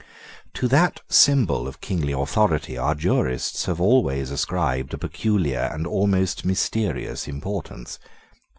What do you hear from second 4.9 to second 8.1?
a peculiar and almost mysterious importance.